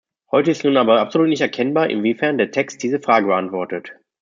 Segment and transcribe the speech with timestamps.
[0.31, 3.91] Heute ist nun aber absolut nicht erkennbar, inwiefern der Text diese Frage beantwortet.